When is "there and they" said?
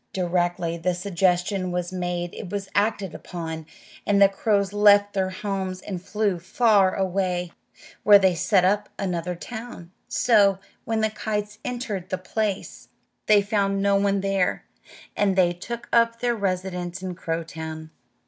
14.21-15.53